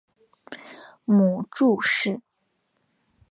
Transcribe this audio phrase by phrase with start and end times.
[1.05, 2.21] 母祝氏。